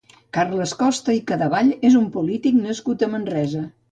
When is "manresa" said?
3.17-3.63